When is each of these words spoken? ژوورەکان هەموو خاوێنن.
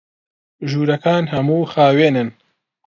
ژوورەکان 0.69 1.23
هەموو 1.33 1.69
خاوێنن. 1.73 2.29